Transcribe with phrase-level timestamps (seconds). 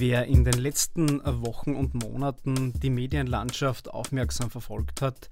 [0.00, 5.28] Wer in den letzten Wochen und Monaten die Medienlandschaft aufmerksam verfolgt hat,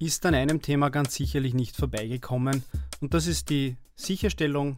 [0.00, 2.64] ist an einem Thema ganz sicherlich nicht vorbeigekommen
[3.00, 4.74] und das ist die Sicherstellung,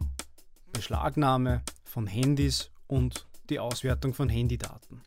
[0.73, 5.01] Beschlagnahme von Handys und die Auswertung von Handydaten.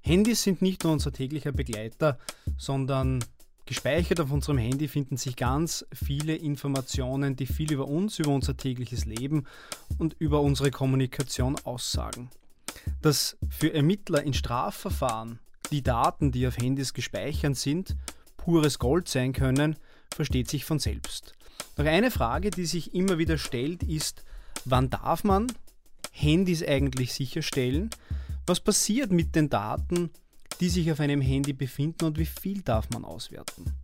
[0.00, 2.18] Handys sind nicht nur unser täglicher Begleiter,
[2.56, 3.24] sondern
[3.66, 8.56] gespeichert auf unserem Handy finden sich ganz viele Informationen, die viel über uns, über unser
[8.56, 9.46] tägliches Leben
[9.96, 12.30] und über unsere Kommunikation aussagen
[13.02, 15.38] dass für Ermittler in Strafverfahren
[15.70, 17.96] die Daten, die auf Handys gespeichert sind,
[18.36, 19.76] pures Gold sein können,
[20.14, 21.34] versteht sich von selbst.
[21.76, 24.24] Doch eine Frage, die sich immer wieder stellt, ist,
[24.64, 25.52] wann darf man
[26.10, 27.90] Handys eigentlich sicherstellen?
[28.46, 30.10] Was passiert mit den Daten,
[30.60, 33.74] die sich auf einem Handy befinden und wie viel darf man auswerten?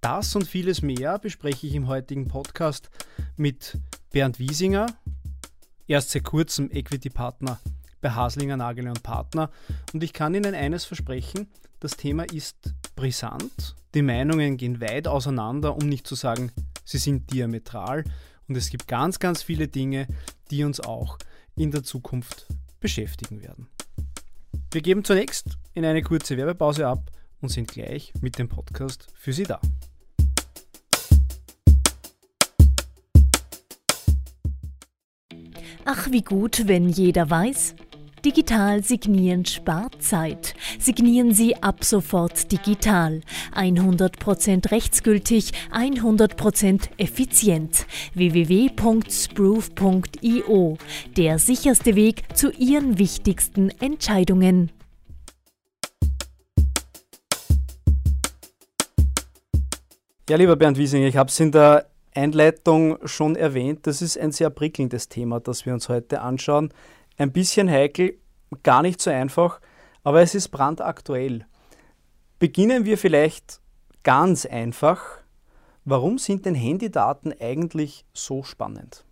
[0.00, 2.90] Das und vieles mehr bespreche ich im heutigen Podcast
[3.36, 3.78] mit
[4.12, 4.86] Bernd Wiesinger,
[5.88, 7.58] erst seit kurzem Equity-Partner
[8.06, 9.50] bei Haslinger, Nagel und Partner.
[9.92, 11.48] Und ich kann Ihnen eines versprechen,
[11.80, 16.52] das Thema ist brisant, die Meinungen gehen weit auseinander, um nicht zu sagen,
[16.84, 18.04] sie sind diametral.
[18.46, 20.06] Und es gibt ganz, ganz viele Dinge,
[20.52, 21.18] die uns auch
[21.56, 22.46] in der Zukunft
[22.78, 23.66] beschäftigen werden.
[24.70, 27.10] Wir geben zunächst in eine kurze Werbepause ab
[27.40, 29.60] und sind gleich mit dem Podcast für Sie da.
[35.88, 37.76] Ach, wie gut, wenn jeder weiß,
[38.26, 40.56] Digital signieren spart Zeit.
[40.80, 43.20] Signieren Sie ab sofort digital.
[43.54, 47.86] 100% rechtsgültig, 100% effizient.
[48.14, 50.76] www.sproof.io.
[51.16, 54.72] Der sicherste Weg zu Ihren wichtigsten Entscheidungen.
[60.28, 63.86] Ja, lieber Bernd Wiesinger, ich habe es in der Einleitung schon erwähnt.
[63.86, 66.72] Das ist ein sehr prickelndes Thema, das wir uns heute anschauen
[67.16, 68.18] ein bisschen heikel,
[68.62, 69.60] gar nicht so einfach,
[70.04, 71.46] aber es ist brandaktuell.
[72.38, 73.60] Beginnen wir vielleicht
[74.02, 75.00] ganz einfach.
[75.84, 79.04] Warum sind denn Handydaten eigentlich so spannend?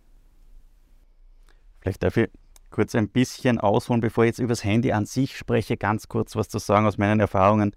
[1.81, 2.29] Vielleicht darf ich
[2.69, 6.35] kurz ein bisschen ausholen, bevor ich jetzt über das Handy an sich spreche, ganz kurz
[6.35, 7.75] was zu sagen aus meinen Erfahrungen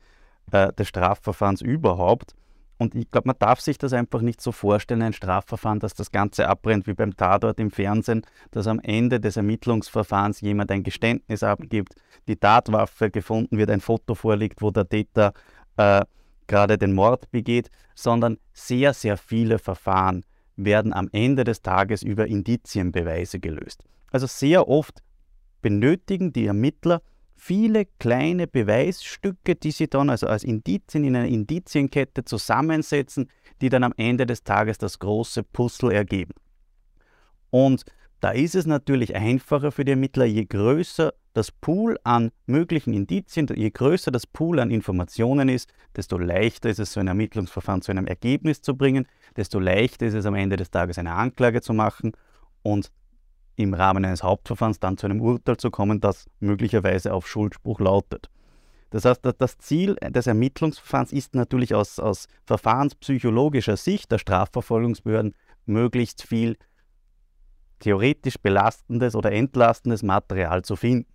[0.50, 2.34] äh, des Strafverfahrens überhaupt.
[2.78, 6.12] Und ich glaube, man darf sich das einfach nicht so vorstellen, ein Strafverfahren, dass das
[6.12, 8.22] Ganze abbrennt wie beim Tatort im Fernsehen,
[8.52, 11.96] dass am Ende des Ermittlungsverfahrens jemand ein Geständnis abgibt,
[12.28, 15.32] die Tatwaffe gefunden wird, ein Foto vorliegt, wo der Täter
[15.76, 16.04] äh,
[16.46, 20.24] gerade den Mord begeht, sondern sehr, sehr viele Verfahren
[20.54, 23.84] werden am Ende des Tages über Indizienbeweise gelöst.
[24.10, 25.02] Also sehr oft
[25.62, 27.02] benötigen die Ermittler
[27.38, 33.84] viele kleine Beweisstücke, die sie dann also als Indizien in einer Indizienkette zusammensetzen, die dann
[33.84, 36.34] am Ende des Tages das große Puzzle ergeben.
[37.50, 37.84] Und
[38.20, 43.46] da ist es natürlich einfacher für die Ermittler, je größer das Pool an möglichen Indizien,
[43.54, 47.92] je größer das Pool an Informationen ist, desto leichter ist es, so ein Ermittlungsverfahren zu
[47.92, 49.06] einem Ergebnis zu bringen,
[49.36, 52.12] desto leichter ist es am Ende des Tages eine Anklage zu machen
[52.62, 52.90] und
[53.58, 58.30] im Rahmen eines Hauptverfahrens dann zu einem Urteil zu kommen, das möglicherweise auf Schuldspruch lautet.
[58.90, 65.34] Das heißt, das Ziel des Ermittlungsverfahrens ist natürlich aus, aus verfahrenspsychologischer Sicht der Strafverfolgungsbehörden
[65.66, 66.56] möglichst viel
[67.80, 71.12] theoretisch belastendes oder entlastendes Material zu finden.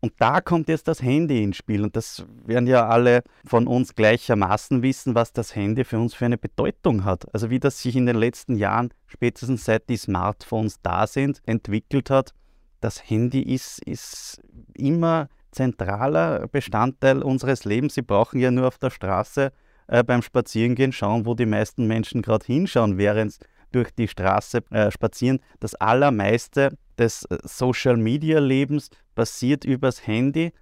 [0.00, 1.82] Und da kommt jetzt das Handy ins Spiel.
[1.82, 6.24] Und das werden ja alle von uns gleichermaßen wissen, was das Handy für uns für
[6.24, 7.32] eine Bedeutung hat.
[7.34, 12.10] Also wie das sich in den letzten Jahren, spätestens seit die Smartphones da sind, entwickelt
[12.10, 12.32] hat.
[12.80, 14.40] Das Handy ist, ist
[14.74, 17.94] immer zentraler Bestandteil unseres Lebens.
[17.94, 19.50] Sie brauchen ja nur auf der Straße
[19.88, 23.40] äh, beim Spazierengehen schauen, wo die meisten Menschen gerade hinschauen, während sie
[23.72, 25.40] durch die Straße äh, spazieren.
[25.60, 30.52] Das allermeiste des äh, Social-Media-Lebens passiert übers Handy.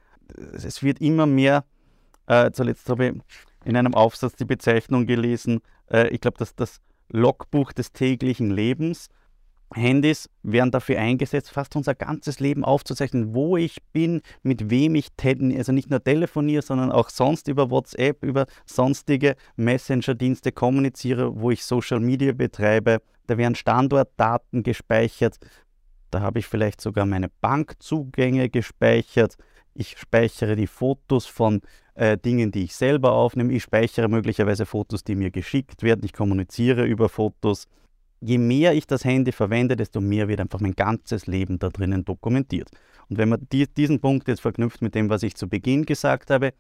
[0.53, 1.65] Es wird immer mehr,
[2.27, 3.15] äh, zuletzt habe ich
[3.65, 5.61] in einem Aufsatz die Bezeichnung gelesen,
[5.91, 9.09] äh, ich glaube, dass das Logbuch des täglichen Lebens.
[9.75, 15.09] Handys werden dafür eingesetzt, fast unser ganzes Leben aufzuzeichnen, wo ich bin, mit wem ich
[15.25, 21.65] also nicht nur telefoniere, sondern auch sonst über WhatsApp, über sonstige Messenger-Dienste kommuniziere, wo ich
[21.65, 23.03] Social Media betreibe.
[23.27, 25.39] Da werden Standortdaten gespeichert,
[26.11, 29.37] da habe ich vielleicht sogar meine Bankzugänge gespeichert.
[29.75, 31.61] Ich speichere die Fotos von
[31.95, 33.53] äh, Dingen, die ich selber aufnehme.
[33.53, 36.05] Ich speichere möglicherweise Fotos, die mir geschickt werden.
[36.05, 37.67] Ich kommuniziere über Fotos.
[38.21, 42.05] Je mehr ich das Handy verwende, desto mehr wird einfach mein ganzes Leben da drinnen
[42.05, 42.71] dokumentiert.
[43.09, 46.31] Und wenn man die, diesen Punkt jetzt verknüpft mit dem, was ich zu Beginn gesagt
[46.31, 46.55] habe,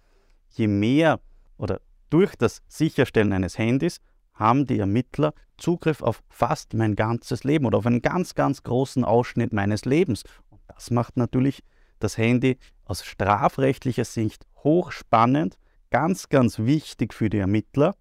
[0.51, 1.21] je mehr
[1.57, 4.01] oder durch das Sicherstellen eines Handys
[4.37, 9.05] haben die Ermittler Zugriff auf fast mein ganzes Leben oder auf einen ganz, ganz großen
[9.05, 10.23] Ausschnitt meines Lebens.
[10.51, 11.63] Und Das macht natürlich
[11.99, 15.57] das Handy aus strafrechtlicher Sicht hochspannend,
[15.91, 17.95] ganz, ganz wichtig für die Ermittler.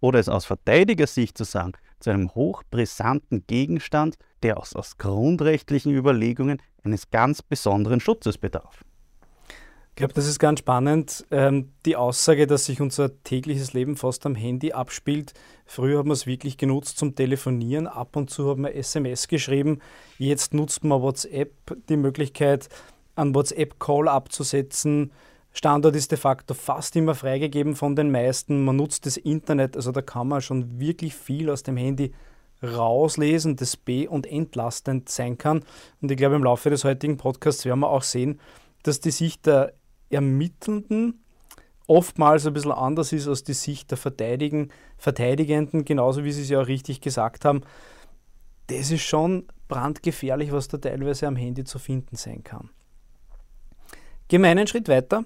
[0.00, 6.62] Oder es aus Verteidigersicht zu sagen, zu einem hochbrisanten Gegenstand, der aus, aus grundrechtlichen Überlegungen
[6.82, 8.82] eines ganz besonderen Schutzes bedarf.
[9.90, 11.26] Ich glaube, das ist ganz spannend.
[11.30, 15.34] Ähm, die Aussage, dass sich unser tägliches Leben fast am Handy abspielt.
[15.66, 17.86] Früher haben wir es wirklich genutzt zum Telefonieren.
[17.86, 19.80] Ab und zu haben wir SMS geschrieben.
[20.16, 21.52] Jetzt nutzt man WhatsApp,
[21.88, 22.68] die Möglichkeit,
[23.14, 25.12] einen WhatsApp-Call abzusetzen.
[25.52, 28.64] Standort ist de facto fast immer freigegeben von den meisten.
[28.64, 32.12] Man nutzt das Internet, also da kann man schon wirklich viel aus dem Handy
[32.62, 35.64] rauslesen, das be- und entlastend sein kann.
[36.00, 38.38] Und ich glaube, im Laufe des heutigen Podcasts werden wir auch sehen,
[38.82, 39.74] dass die Sicht der
[40.10, 41.22] Ermittelnden
[41.86, 46.48] oftmals ein bisschen anders ist als die Sicht der Verteidigen, Verteidigenden, genauso wie Sie es
[46.48, 47.62] ja auch richtig gesagt haben.
[48.68, 52.70] Das ist schon brandgefährlich, was da teilweise am Handy zu finden sein kann.
[54.28, 55.24] Gehen wir einen Schritt weiter.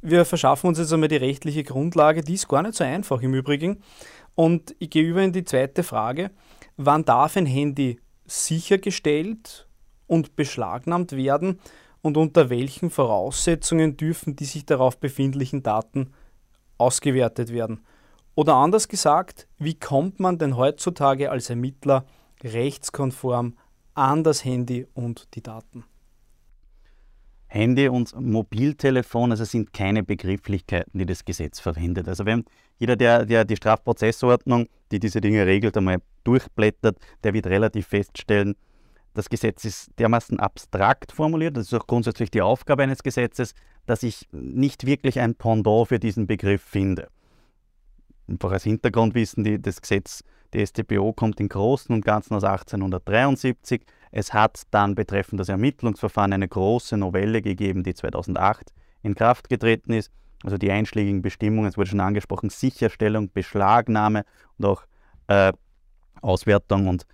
[0.00, 3.34] Wir verschaffen uns jetzt einmal die rechtliche Grundlage, die ist gar nicht so einfach im
[3.34, 3.82] Übrigen.
[4.34, 6.30] Und ich gehe über in die zweite Frage.
[6.78, 9.68] Wann darf ein Handy sichergestellt
[10.06, 11.60] und beschlagnahmt werden
[12.02, 16.12] und unter welchen Voraussetzungen dürfen die sich darauf befindlichen Daten
[16.76, 17.80] ausgewertet werden?
[18.34, 22.04] Oder anders gesagt, wie kommt man denn heutzutage als Ermittler
[22.42, 23.56] rechtskonform
[23.94, 25.84] an das Handy und die Daten?
[27.46, 32.08] Handy und Mobiltelefon, also sind keine Begrifflichkeiten, die das Gesetz verwendet.
[32.08, 32.44] Also wenn
[32.78, 38.56] jeder, der, der die Strafprozessordnung, die diese Dinge regelt, einmal durchblättert, der wird relativ feststellen,
[39.14, 43.54] das Gesetz ist dermaßen abstrakt formuliert, das ist auch grundsätzlich die Aufgabe eines Gesetzes,
[43.86, 47.08] dass ich nicht wirklich ein Pendant für diesen Begriff finde.
[48.28, 50.22] Einfach als Hintergrundwissen, die, das Gesetz,
[50.54, 53.84] die StPO kommt im Großen und Ganzen aus 1873.
[54.10, 58.72] Es hat dann betreffend das Ermittlungsverfahren eine große Novelle gegeben, die 2008
[59.02, 60.10] in Kraft getreten ist.
[60.44, 64.24] Also die einschlägigen Bestimmungen, es wurde schon angesprochen, Sicherstellung, Beschlagnahme
[64.58, 64.82] und auch
[65.28, 65.52] äh,
[66.20, 67.06] Auswertung und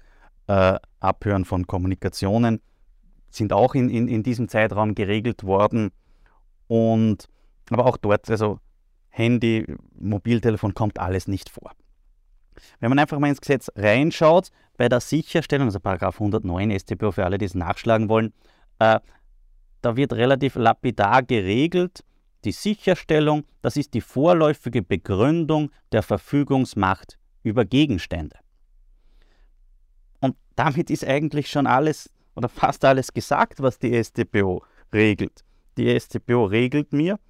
[0.48, 2.60] äh, Abhören von Kommunikationen
[3.30, 5.90] sind auch in, in, in diesem Zeitraum geregelt worden.
[6.66, 7.28] Und
[7.70, 8.58] aber auch dort, also
[9.10, 9.66] Handy,
[9.98, 11.72] Mobiltelefon kommt alles nicht vor.
[12.80, 17.24] Wenn man einfach mal ins Gesetz reinschaut, bei der Sicherstellung, also Paragraph 109 StPO für
[17.24, 18.32] alle, die es nachschlagen wollen,
[18.78, 19.00] äh,
[19.82, 22.04] da wird relativ lapidar geregelt,
[22.44, 28.36] die Sicherstellung, das ist die vorläufige Begründung der Verfügungsmacht über Gegenstände.
[30.58, 35.44] Damit ist eigentlich schon alles oder fast alles gesagt, was die StPO regelt.
[35.76, 37.20] Die StPO regelt mir,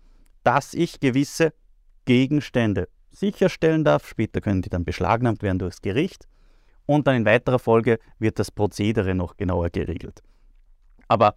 [0.45, 1.53] dass ich gewisse
[2.07, 4.09] Gegenstände sicherstellen darf.
[4.09, 6.27] Später können die dann beschlagnahmt werden durchs Gericht.
[6.87, 10.23] Und dann in weiterer Folge wird das Prozedere noch genauer geregelt.
[11.07, 11.35] Aber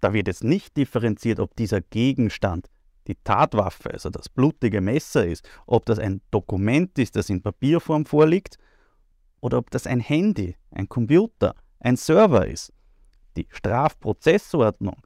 [0.00, 2.70] da wird jetzt nicht differenziert, ob dieser Gegenstand
[3.08, 8.06] die Tatwaffe, also das blutige Messer ist, ob das ein Dokument ist, das in Papierform
[8.06, 8.56] vorliegt,
[9.40, 12.72] oder ob das ein Handy, ein Computer, ein Server ist.
[13.36, 14.96] Die Strafprozessordnung,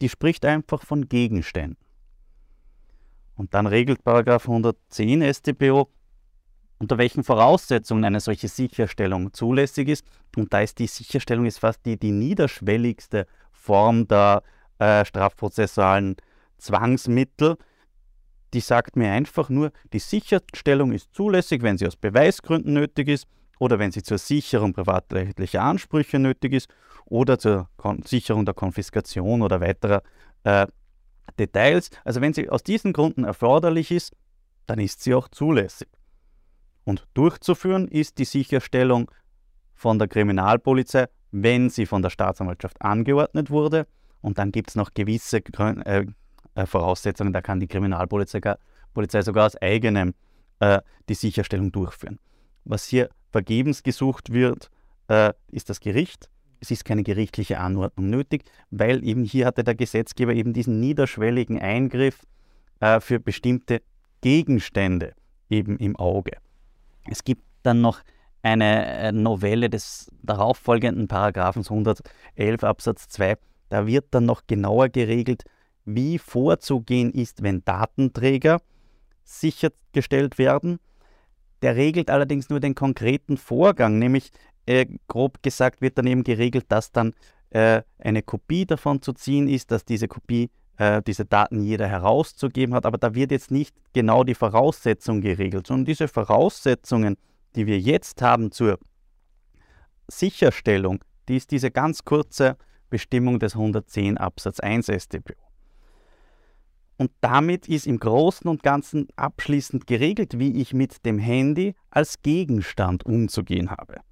[0.00, 1.78] die spricht einfach von Gegenständen.
[3.36, 5.88] Und dann regelt 110 StPO,
[6.78, 10.04] unter welchen Voraussetzungen eine solche Sicherstellung zulässig ist.
[10.36, 14.42] Und da ist die Sicherstellung ist fast die, die niederschwelligste Form der
[14.78, 16.16] äh, strafprozessualen
[16.58, 17.56] Zwangsmittel.
[18.52, 23.26] Die sagt mir einfach nur, die Sicherstellung ist zulässig, wenn sie aus Beweisgründen nötig ist
[23.60, 26.68] oder wenn sie zur Sicherung privatrechtlicher Ansprüche nötig ist
[27.04, 30.02] oder zur Kon Sicherung der Konfiskation oder weiterer
[30.44, 30.66] äh,
[31.38, 31.90] Details.
[32.02, 34.16] Also wenn sie aus diesen Gründen erforderlich ist,
[34.66, 35.88] dann ist sie auch zulässig.
[36.84, 39.10] Und durchzuführen ist die Sicherstellung
[39.74, 43.86] von der Kriminalpolizei, wenn sie von der Staatsanwaltschaft angeordnet wurde.
[44.22, 45.42] Und dann gibt es noch gewisse
[45.84, 46.06] äh,
[46.54, 48.40] äh, Voraussetzungen, da kann die Kriminalpolizei
[48.94, 50.14] Polizei sogar aus eigenem
[50.60, 52.18] äh, die Sicherstellung durchführen.
[52.64, 54.70] Was hier vergebens gesucht wird,
[55.08, 56.28] äh, ist das Gericht.
[56.60, 61.58] Es ist keine gerichtliche Anordnung nötig, weil eben hier hatte der Gesetzgeber eben diesen niederschwelligen
[61.58, 62.26] Eingriff
[62.80, 63.82] äh, für bestimmte
[64.20, 65.14] Gegenstände
[65.48, 66.32] eben im Auge.
[67.08, 68.00] Es gibt dann noch
[68.42, 73.36] eine äh, Novelle des darauffolgenden Paragraphens 111 Absatz 2.
[73.68, 75.44] Da wird dann noch genauer geregelt,
[75.84, 78.60] wie vorzugehen ist, wenn Datenträger
[79.24, 80.78] sichergestellt werden
[81.62, 84.30] der regelt allerdings nur den konkreten Vorgang, nämlich
[84.66, 87.14] äh, grob gesagt wird dann eben geregelt, dass dann
[87.50, 92.74] äh, eine Kopie davon zu ziehen ist, dass diese Kopie, äh, diese Daten jeder herauszugeben
[92.74, 97.16] hat, aber da wird jetzt nicht genau die Voraussetzung geregelt, sondern diese Voraussetzungen,
[97.56, 98.78] die wir jetzt haben zur
[100.08, 102.56] Sicherstellung, die ist diese ganz kurze
[102.88, 105.49] Bestimmung des 110 Absatz 1 StPO.
[107.00, 112.20] Und damit ist im Großen und Ganzen abschließend geregelt, wie ich mit dem Handy als
[112.20, 114.02] Gegenstand umzugehen habe.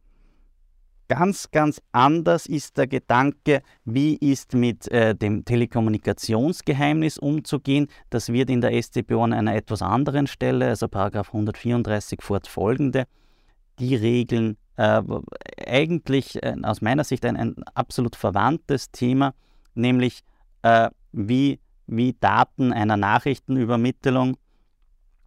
[1.08, 7.88] Ganz, ganz anders ist der Gedanke, wie ist mit äh, dem Telekommunikationsgeheimnis umzugehen.
[8.08, 13.04] Das wird in der StPO an einer etwas anderen Stelle, also 134 fortfolgende,
[13.78, 15.02] die Regeln äh,
[15.66, 19.34] eigentlich äh, aus meiner Sicht ein, ein, absolut verwandtes Thema,
[19.74, 20.20] nämlich
[20.62, 24.36] äh, wie, wie Daten einer Nachrichtenübermittlung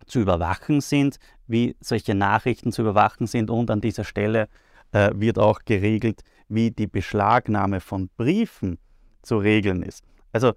[0.05, 4.47] zu überwachen sind, wie solche Nachrichten zu überwachen sind und an dieser Stelle
[4.91, 8.77] äh, wird auch geregelt, wie die Beschlagnahme von Briefen
[9.21, 10.03] zu regeln ist.
[10.31, 10.53] Also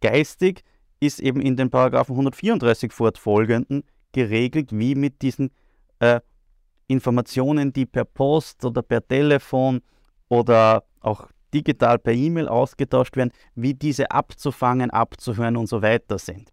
[0.00, 0.62] geistig
[1.00, 5.50] ist eben in den Paragraphen 134 fortfolgenden geregelt, wie mit diesen
[6.00, 6.20] äh,
[6.86, 9.80] Informationen, die per Post oder per Telefon
[10.28, 16.52] oder auch digital per E-Mail ausgetauscht werden, wie diese abzufangen, abzuhören und so weiter sind.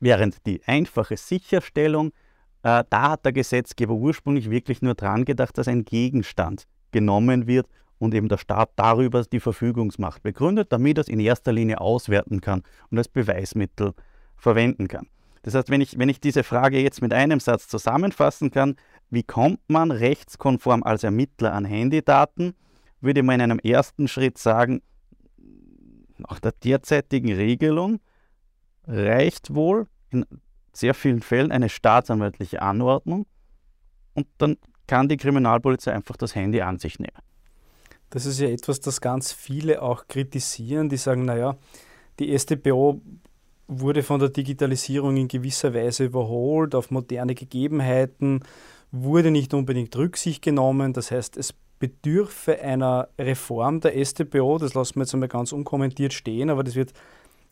[0.00, 2.12] Während die einfache Sicherstellung
[2.66, 7.68] äh, da hat der Gesetzgeber ursprünglich wirklich nur dran gedacht, dass ein Gegenstand genommen wird
[7.98, 12.40] und eben der Staat darüber die Verfügungsmacht begründet, damit er es in erster Linie auswerten
[12.40, 13.92] kann und als Beweismittel
[14.36, 15.06] verwenden kann.
[15.42, 18.74] Das heißt, wenn ich, wenn ich diese Frage jetzt mit einem Satz zusammenfassen kann,
[19.10, 22.54] wie kommt man rechtskonform als Ermittler an Handydaten,
[23.06, 24.82] würde man in einem ersten Schritt sagen,
[26.18, 28.00] nach der derzeitigen Regelung
[28.86, 30.26] reicht wohl in
[30.72, 33.26] sehr vielen Fällen eine staatsanwaltliche Anordnung
[34.14, 37.16] und dann kann die Kriminalpolizei einfach das Handy an sich nehmen.
[38.10, 41.56] Das ist ja etwas, das ganz viele auch kritisieren, die sagen, naja,
[42.18, 43.00] die StPO
[43.66, 48.44] wurde von der Digitalisierung in gewisser Weise überholt auf moderne Gegebenheiten,
[48.92, 50.92] wurde nicht unbedingt Rücksicht genommen.
[50.92, 56.12] Das heißt, es bedürfe einer Reform der StPO, das lassen wir jetzt einmal ganz unkommentiert
[56.12, 56.92] stehen, aber das wird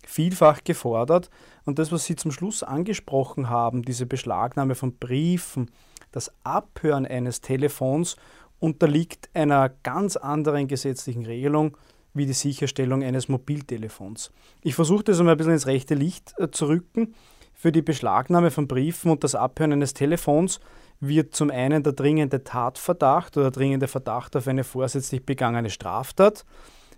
[0.07, 1.31] vielfach gefordert.
[1.65, 5.71] Und das, was Sie zum Schluss angesprochen haben, diese Beschlagnahme von Briefen,
[6.13, 8.17] das Abhören eines Telefons
[8.61, 11.77] unterliegt einer ganz anderen gesetzlichen Regelung
[12.15, 14.31] wie die Sicherstellung eines Mobiltelefons.
[14.63, 17.15] Ich versuche das einmal ein bisschen ins rechte Licht äh, zu rücken.
[17.53, 20.61] Für die Beschlagnahme von Briefen und das Abhören eines Telefons
[21.01, 26.45] wird zum einen der dringende Tatverdacht oder dringende Verdacht auf eine vorsätzlich begangene Straftat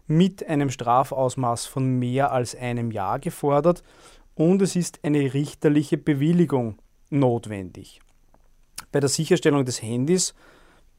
[0.07, 3.83] mit einem Strafausmaß von mehr als einem Jahr gefordert
[4.35, 6.79] und es ist eine richterliche Bewilligung
[7.11, 8.01] notwendig.
[8.93, 10.35] Bei der Sicherstellung des Handys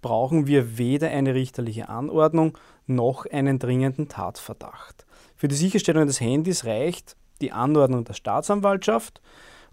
[0.01, 5.05] brauchen wir weder eine richterliche Anordnung noch einen dringenden Tatverdacht.
[5.35, 9.21] Für die Sicherstellung des Handys reicht die Anordnung der Staatsanwaltschaft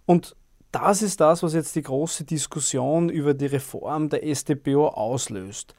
[0.07, 0.37] und
[0.75, 5.75] das ist das, was jetzt die große Diskussion über die Reform der StPO auslöst.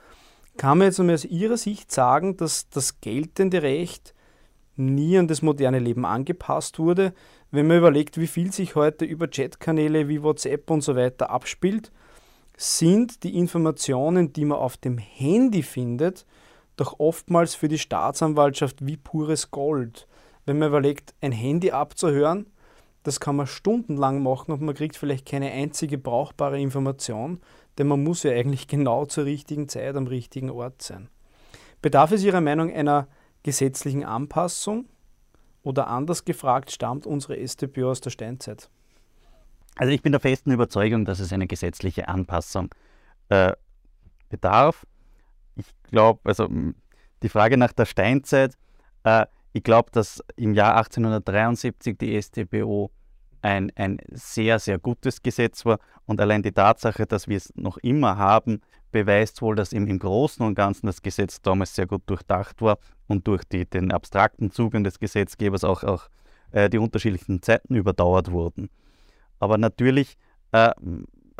[0.57, 4.13] Kann man jetzt einmal aus Ihrer Sicht sagen, dass das geltende Recht
[4.77, 7.13] nie an das moderne Leben angepasst wurde,
[7.51, 11.91] wenn man überlegt, wie viel sich heute über Chatkanäle wie WhatsApp und so weiter abspielt,
[12.57, 16.25] sind die Informationen, die man auf dem Handy findet,
[16.77, 20.07] doch oftmals für die Staatsanwaltschaft wie pures Gold.
[20.45, 22.47] Wenn man überlegt, ein Handy abzuhören,
[23.05, 27.39] das kann man stundenlang machen und man kriegt vielleicht keine einzige brauchbare Information,
[27.77, 31.09] denn man muss ja eigentlich genau zur richtigen Zeit am richtigen Ort sein.
[31.81, 33.07] Bedarf es Ihrer Meinung einer
[33.43, 34.85] gesetzlichen Anpassung
[35.61, 38.69] oder anders gefragt, stammt unsere StPO aus der Steinzeit?
[39.75, 42.73] Also ich bin der festen Überzeugung, dass es eine gesetzliche Anpassung
[43.29, 43.51] äh,
[44.29, 44.87] bedarf.
[45.55, 46.49] Ich glaube, also
[47.21, 48.57] die Frage nach der Steinzeit,
[49.03, 52.91] äh, ich glaube, dass im Jahr 1873 die StPO
[53.41, 55.79] ein, ein sehr, sehr gutes Gesetz war.
[56.05, 58.59] Und allein die Tatsache, dass wir es noch immer haben,
[58.91, 62.79] beweist wohl, dass im, im Großen und Ganzen das Gesetz damals sehr gut durchdacht war
[63.07, 66.09] und durch die, den abstrakten Zugang des Gesetzgebers auch, auch
[66.51, 68.69] äh, die unterschiedlichen Zeiten überdauert wurden.
[69.39, 70.17] Aber natürlich,
[70.51, 70.71] äh,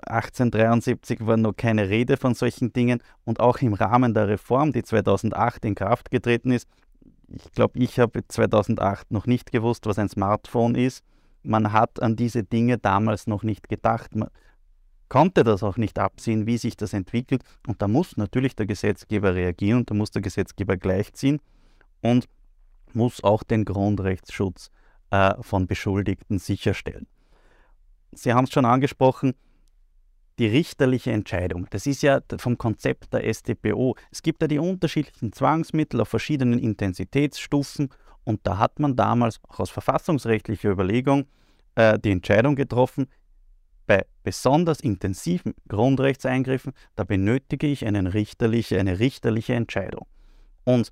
[0.07, 4.83] 1873 war noch keine Rede von solchen Dingen und auch im Rahmen der Reform, die
[4.83, 6.69] 2008 in Kraft getreten ist,
[7.27, 11.03] ich glaube, ich habe 2008 noch nicht gewusst, was ein Smartphone ist
[11.45, 14.15] man hat an diese Dinge damals noch nicht gedacht.
[14.15, 14.29] Man
[15.09, 17.43] konnte das auch nicht absehen, wie sich das entwickelt.
[17.67, 21.39] Und da muss natürlich der Gesetzgeber reagieren und da muss der Gesetzgeber gleichziehen
[22.01, 22.27] und
[22.93, 24.71] muss auch den Grundrechtsschutz
[25.11, 27.07] äh, von Beschuldigten sicherstellen.
[28.13, 29.33] Sie haben es schon angesprochen,
[30.39, 31.67] die richterliche Entscheidung.
[31.69, 33.95] Das ist ja vom Konzept der StPO.
[34.11, 37.89] Es gibt ja die unterschiedlichen Zwangsmittel auf verschiedenen Intensitätsstufen
[38.23, 41.25] und da hat man damals auch aus verfassungsrechtlicher Überlegung
[41.75, 43.07] äh, die Entscheidung getroffen,
[43.87, 50.07] bei besonders intensiven Grundrechtseingriffen, da benötige ich einen richterliche, eine richterliche Entscheidung.
[50.63, 50.91] Und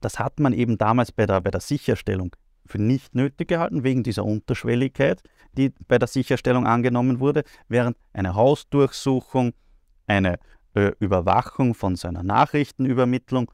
[0.00, 2.36] das hat man eben damals bei der, bei der Sicherstellung
[2.66, 5.22] für nicht nötig gehalten, wegen dieser Unterschwelligkeit,
[5.56, 9.52] die bei der Sicherstellung angenommen wurde, während eine Hausdurchsuchung,
[10.06, 10.38] eine
[10.74, 13.50] äh, Überwachung von seiner Nachrichtenübermittlung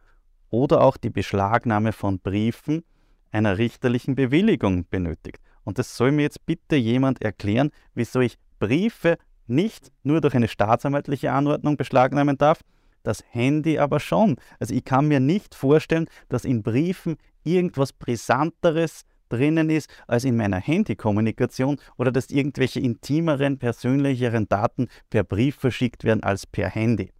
[0.51, 2.85] oder auch die Beschlagnahme von Briefen
[3.31, 5.41] einer richterlichen Bewilligung benötigt.
[5.65, 9.17] Und das soll mir jetzt bitte jemand erklären, wieso ich Briefe
[9.47, 12.61] nicht nur durch eine staatsanwaltliche Anordnung beschlagnahmen darf,
[13.03, 14.37] das Handy aber schon.
[14.59, 19.03] Also ich kann mir nicht vorstellen, dass in Briefen irgendwas Brisanteres
[19.33, 26.05] drinnen ist als in meiner Handykommunikation oder dass irgendwelche intimeren, persönlicheren Daten per Brief verschickt
[26.05, 27.11] werden als per Handy.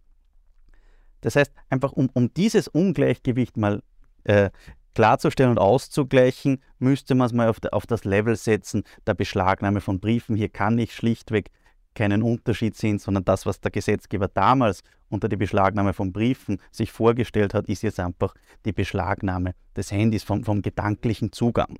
[1.21, 3.81] Das heißt, einfach um, um dieses Ungleichgewicht mal
[4.25, 4.49] äh,
[4.93, 9.99] klarzustellen und auszugleichen, müsste man es mal auf, auf das Level setzen der Beschlagnahme von
[9.99, 10.35] Briefen.
[10.35, 11.49] Hier kann ich schlichtweg
[11.95, 16.91] keinen Unterschied sehen, sondern das, was der Gesetzgeber damals unter die Beschlagnahme von Briefen sich
[16.91, 18.33] vorgestellt hat, ist jetzt einfach
[18.65, 21.77] die Beschlagnahme des Handys vom, vom gedanklichen Zugang.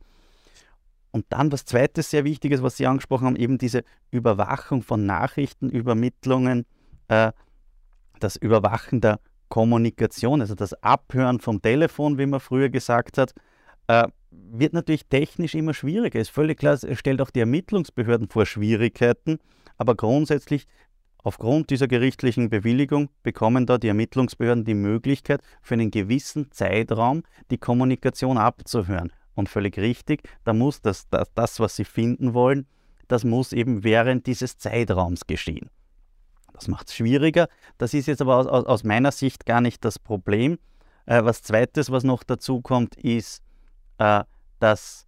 [1.14, 6.66] Und dann das Zweite sehr Wichtiges, was Sie angesprochen haben, eben diese Überwachung von Nachrichtenübermittlungen,
[7.08, 7.32] äh,
[8.20, 13.36] das Überwachen der Kommunikation, also das Abhören vom Telefon, wie man früher gesagt hat,
[13.88, 16.20] äh, wird natürlich technisch immer schwieriger.
[16.20, 19.38] Ist völlig klar, es stellt auch die Ermittlungsbehörden vor Schwierigkeiten,
[19.78, 20.66] aber grundsätzlich
[21.20, 27.60] aufgrund dieser gerichtlichen Bewilligung bekommen da die Ermittlungsbehörden die Möglichkeit, für einen gewissen Zeitraum die
[27.60, 29.12] Kommunikation abzuhören.
[29.36, 32.68] Und völlig richtig, da muss das, das, das was sie finden wollen,
[33.08, 35.70] das muss eben während dieses Zeitraums geschehen.
[36.54, 37.48] Das macht es schwieriger.
[37.78, 40.60] Das ist jetzt aber aus, aus, meiner Sicht gar nicht das Problem.
[41.06, 43.44] Äh, was zweites, was noch dazu kommt, ist,
[43.98, 44.24] äh,
[44.60, 45.08] dass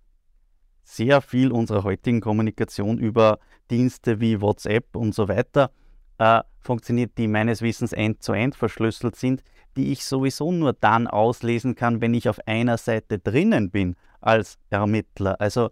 [0.83, 3.39] sehr viel unserer heutigen Kommunikation über
[3.71, 5.71] Dienste wie WhatsApp und so weiter
[6.17, 9.43] äh, funktioniert, die meines Wissens end-zu-end -end verschlüsselt sind,
[9.75, 14.57] die ich sowieso nur dann auslesen kann, wenn ich auf einer Seite drinnen bin als
[14.69, 15.39] Ermittler.
[15.39, 15.69] Also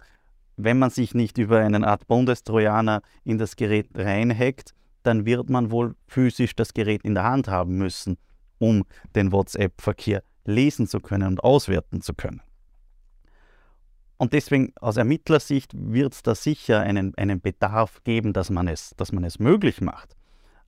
[0.58, 4.74] wenn man sich nicht über eine Art Bundestrojaner in das Gerät reinhackt,
[5.04, 8.18] dann wird man wohl physisch das Gerät in der Hand haben müssen,
[8.60, 12.42] um den WhatsApp-Verkehr lesen zu können und auswerten zu können.
[14.18, 18.94] Und deswegen aus Ermittlersicht wird es da sicher einen, einen Bedarf geben, dass man, es,
[18.96, 20.16] dass man es möglich macht.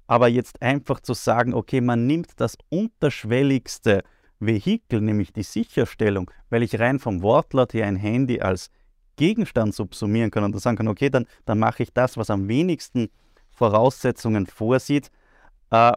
[0.07, 4.03] Aber jetzt einfach zu sagen, okay, man nimmt das unterschwelligste
[4.39, 8.69] Vehikel, nämlich die Sicherstellung, weil ich rein vom Wortlaut her ein Handy als
[9.15, 13.09] Gegenstand subsumieren kann und sagen kann, okay, dann, dann mache ich das, was am wenigsten
[13.51, 15.09] Voraussetzungen vorsieht,
[15.71, 15.93] äh,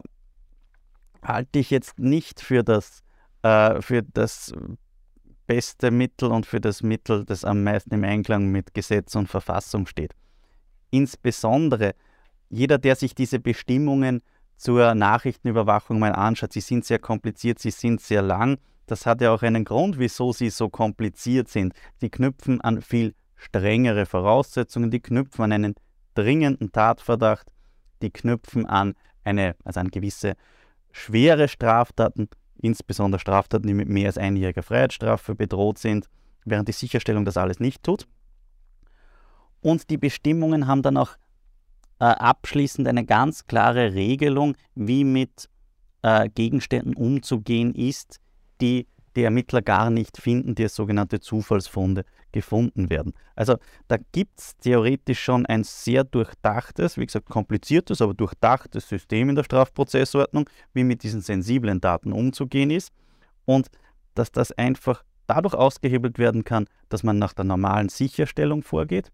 [1.21, 3.03] halte ich jetzt nicht für das,
[3.43, 4.53] äh, für das
[5.47, 9.87] beste Mittel und für das Mittel, das am meisten im Einklang mit Gesetz und Verfassung
[9.87, 10.13] steht.
[10.91, 11.95] Insbesondere
[12.49, 14.21] jeder, der sich diese Bestimmungen
[14.59, 18.59] zur Nachrichtenüberwachung mal anschaut, sie sind sehr kompliziert, sie sind sehr lang.
[18.87, 21.73] Das hat ja auch einen Grund, wieso sie so kompliziert sind.
[21.95, 25.75] Sie knüpfen an viel strengere Voraussetzungen, die knüpfen an einen
[26.13, 27.47] dringenden Tatverdacht,
[28.01, 30.35] die knüpfen an eine, also an gewisse
[30.91, 32.27] schwere Straftaten,
[32.61, 36.09] insbesondere Straftaten, die mit mehr als einjähriger Freiheitsstrafe bedroht sind,
[36.43, 38.07] während die Sicherstellung das alles nicht tut.
[39.61, 41.15] Und die Bestimmungen haben dann auch
[41.99, 45.49] äh, abschließend eine ganz klare Regelung, wie mit
[46.01, 48.19] äh, Gegenständen umzugehen ist,
[48.61, 53.13] die die Ermittler gar nicht finden, die als sogenannte Zufallsfunde gefunden werden.
[53.35, 53.57] Also
[53.87, 59.35] da gibt es theoretisch schon ein sehr durchdachtes, wie gesagt kompliziertes, aber durchdachtes System in
[59.35, 62.91] der Strafprozessordnung, wie mit diesen sensiblen Daten umzugehen ist
[63.45, 63.67] und
[64.13, 69.11] dass das einfach dadurch ausgehebelt werden kann, dass man nach der normalen Sicherstellung vorgeht,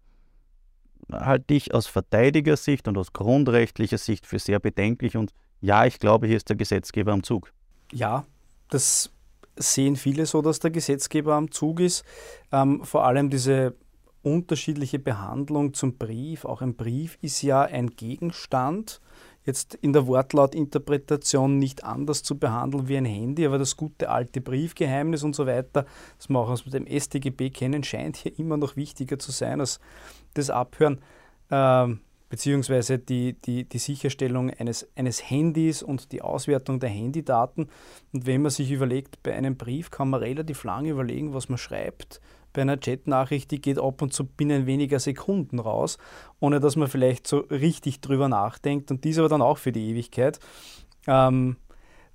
[1.12, 6.26] halte ich aus Verteidigersicht und aus grundrechtlicher Sicht für sehr bedenklich und ja, ich glaube,
[6.26, 7.52] hier ist der Gesetzgeber am Zug.
[7.92, 8.24] Ja,
[8.68, 9.10] das
[9.56, 12.04] sehen viele so, dass der Gesetzgeber am Zug ist.
[12.52, 13.74] Ähm, vor allem diese
[14.22, 16.44] unterschiedliche Behandlung zum Brief.
[16.44, 19.00] Auch ein Brief ist ja ein Gegenstand,
[19.44, 24.40] jetzt in der Wortlautinterpretation nicht anders zu behandeln wie ein Handy, aber das gute alte
[24.40, 25.86] Briefgeheimnis und so weiter,
[26.18, 29.78] das wir auch aus dem StGB kennen, scheint hier immer noch wichtiger zu sein als
[30.38, 31.00] das Abhören.
[31.50, 37.68] Ähm, beziehungsweise die, die, die Sicherstellung eines, eines Handys und die Auswertung der Handydaten.
[38.12, 41.58] Und wenn man sich überlegt, bei einem Brief kann man relativ lange überlegen, was man
[41.58, 42.20] schreibt.
[42.52, 45.98] Bei einer Chatnachricht, die geht ab und zu binnen weniger Sekunden raus,
[46.40, 48.90] ohne dass man vielleicht so richtig drüber nachdenkt.
[48.90, 50.40] Und dies aber dann auch für die Ewigkeit.
[51.06, 51.56] Ähm,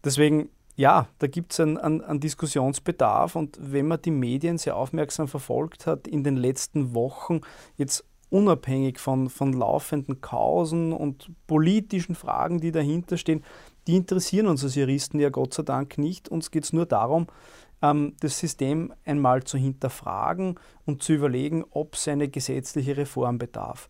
[0.04, 4.76] deswegen ja, da gibt es einen, einen, einen, Diskussionsbedarf und wenn man die Medien sehr
[4.78, 7.42] aufmerksam verfolgt hat in den letzten Wochen,
[7.76, 13.44] jetzt unabhängig von, von laufenden Kausen und politischen Fragen, die dahinter stehen,
[13.88, 16.30] die interessieren uns als Juristen ja Gott sei Dank nicht.
[16.30, 17.28] Uns geht es nur darum,
[17.82, 23.90] ähm, das System einmal zu hinterfragen und zu überlegen, ob es eine gesetzliche Reform bedarf.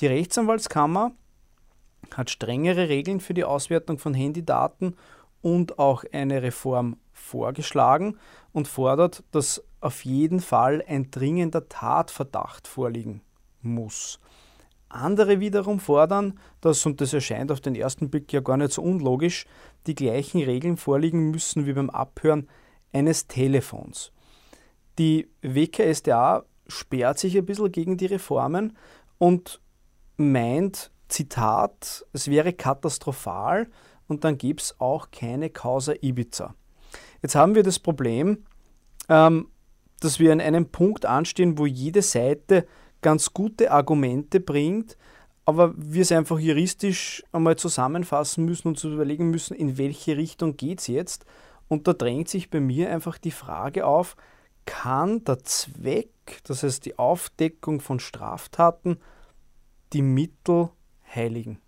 [0.00, 1.12] Die Rechtsanwaltskammer
[2.14, 4.94] hat strengere Regeln für die Auswertung von Handydaten
[5.40, 8.18] und auch eine Reform vorgeschlagen
[8.52, 13.22] und fordert, dass auf jeden Fall ein dringender Tatverdacht vorliegen
[13.62, 14.20] muss.
[14.88, 18.82] Andere wiederum fordern, dass, und das erscheint auf den ersten Blick ja gar nicht so
[18.82, 19.46] unlogisch,
[19.86, 22.48] die gleichen Regeln vorliegen müssen wie beim Abhören
[22.92, 24.12] eines Telefons.
[24.98, 28.76] Die WKSDA sperrt sich ein bisschen gegen die Reformen
[29.18, 29.60] und
[30.16, 33.68] meint, Zitat, es wäre katastrophal
[34.08, 36.54] und dann gibt es auch keine Causa Ibiza.
[37.22, 38.44] Jetzt haben wir das Problem,
[39.08, 39.48] ähm,
[40.00, 42.66] dass wir an einem Punkt anstehen, wo jede Seite
[43.02, 44.96] ganz gute Argumente bringt,
[45.44, 50.56] aber wir es einfach juristisch einmal zusammenfassen müssen und zu überlegen müssen, in welche Richtung
[50.56, 51.24] geht es jetzt.
[51.68, 54.16] Und da drängt sich bei mir einfach die Frage auf,
[54.66, 58.98] kann der Zweck, das heißt die Aufdeckung von Straftaten,
[59.92, 60.70] die Mittel
[61.14, 61.58] heiligen?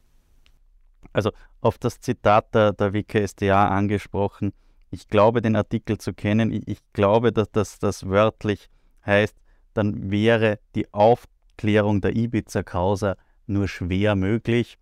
[1.13, 4.53] Also auf das Zitat der, der WKSDA angesprochen,
[4.91, 8.69] ich glaube den Artikel zu kennen, ich, ich glaube, dass das, das wörtlich
[9.05, 9.37] heißt,
[9.75, 14.79] dann wäre die Aufklärung der Ibiza-Causa nur schwer möglich.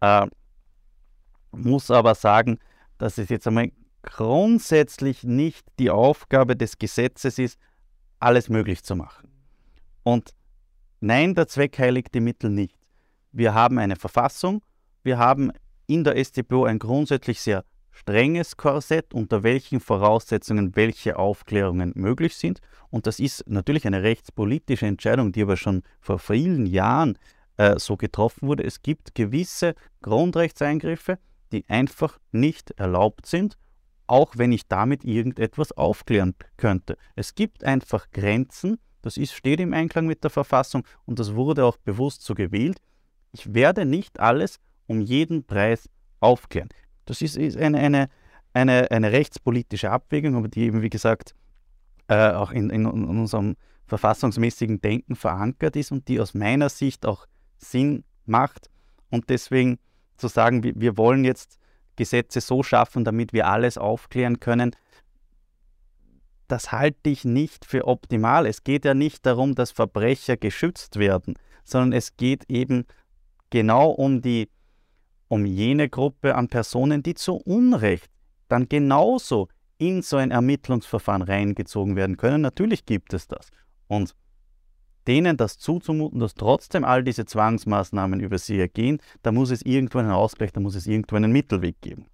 [0.00, 0.26] Äh,
[1.52, 2.58] muss aber sagen,
[2.98, 3.70] dass es jetzt einmal
[4.02, 7.58] grundsätzlich nicht die Aufgabe des Gesetzes ist,
[8.18, 9.30] alles möglich zu machen.
[10.02, 10.34] Und
[11.00, 12.76] nein, der Zweck heiligt die Mittel nicht.
[13.32, 14.62] Wir haben eine Verfassung,
[15.02, 15.50] wir haben
[15.86, 22.60] in der StPO ein grundsätzlich sehr strenges Korsett, unter welchen Voraussetzungen welche Aufklärungen möglich sind.
[22.90, 27.16] Und das ist natürlich eine rechtspolitische Entscheidung, die aber schon vor vielen Jahren
[27.56, 28.64] äh, so getroffen wurde.
[28.64, 31.18] Es gibt gewisse Grundrechtseingriffe,
[31.52, 33.56] die einfach nicht erlaubt sind,
[34.06, 36.96] auch wenn ich damit irgendetwas aufklären könnte.
[37.14, 41.64] Es gibt einfach Grenzen, das ist, steht im Einklang mit der Verfassung und das wurde
[41.64, 42.80] auch bewusst so gewählt.
[43.32, 45.88] Ich werde nicht alles um jeden Preis
[46.20, 46.68] aufklären.
[47.04, 48.08] Das ist, ist eine, eine,
[48.52, 51.34] eine, eine rechtspolitische Abwägung, aber die eben, wie gesagt,
[52.08, 57.26] äh, auch in, in, unserem verfassungsmäßigen Denken verankert ist und die aus meiner Sicht auch
[57.58, 58.70] Sinn macht.
[59.10, 59.78] Und deswegen
[60.16, 61.58] zu sagen, wir, wir wollen jetzt
[61.96, 64.74] Gesetze so schaffen, damit wir alles aufklären können,
[66.48, 68.46] das halte ich nicht für optimal.
[68.46, 72.84] Es geht ja nicht darum, dass Verbrecher geschützt werden, sondern es geht eben
[73.50, 74.50] genau um die
[75.34, 78.08] um jene Gruppe an Personen, die zu Unrecht
[78.48, 82.40] dann genauso in so ein Ermittlungsverfahren reingezogen werden können.
[82.40, 83.48] Natürlich gibt es das.
[83.88, 84.14] Und
[85.08, 89.98] denen das zuzumuten, dass trotzdem all diese Zwangsmaßnahmen über sie ergehen, da muss es irgendwo
[89.98, 92.06] einen Ausgleich, da muss es irgendwo einen Mittelweg geben.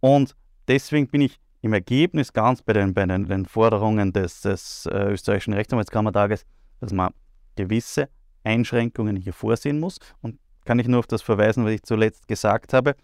[0.00, 0.34] Und
[0.66, 5.12] deswegen bin ich im Ergebnis ganz bei den, bei den, den Forderungen des, des äh,
[5.12, 6.44] österreichischen Rechtsanwaltskammertages,
[6.80, 7.12] dass man
[7.54, 8.08] gewisse
[8.42, 10.00] Einschränkungen hier vorsehen muss.
[10.20, 12.94] Und kann ich nur auf das verweisen, was ich zuletzt gesagt habe.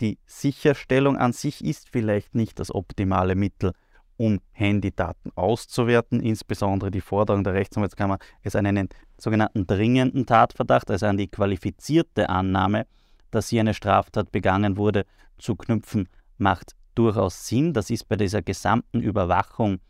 [0.00, 3.72] Die Sicherstellung an sich ist vielleicht nicht das optimale Mittel,
[4.16, 11.04] um Handydaten auszuwerten, insbesondere die Forderung der Rechtsanwaltskammer, es an einen sogenannten dringenden Tatverdacht, also
[11.04, 12.86] an die qualifizierte Annahme,
[13.30, 15.04] dass hier eine Straftat begangen wurde,
[15.36, 17.74] zu knüpfen, macht durchaus Sinn.
[17.74, 19.80] Das ist bei dieser gesamten Überwachung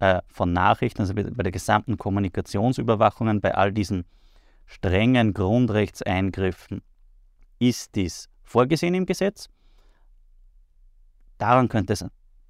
[0.00, 4.04] äh, von Nachrichten, also bei der gesamten Kommunikationsüberwachungen, bei all diesen
[4.66, 6.82] strengen Grundrechtseingriffen
[7.58, 9.48] ist dies vorgesehen im Gesetz.
[11.38, 12.04] Daran könnte es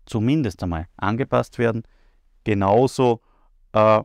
[0.05, 1.83] zumindest einmal angepasst werden.
[2.45, 3.21] Genauso,
[3.73, 4.03] äh,